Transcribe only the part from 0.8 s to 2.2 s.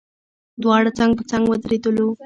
څنګ په څنګ ودرېدلو.